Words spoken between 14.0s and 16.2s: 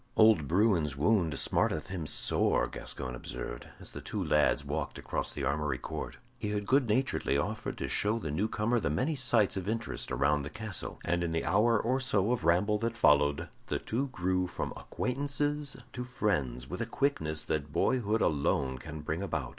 grew from acquaintances to